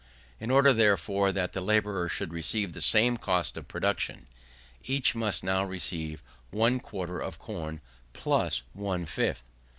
[0.39, 4.25] In order, therefore, that each labourer should receive the same cost of production,
[4.83, 9.45] each must now receive one quarter of corn, plus one fifth.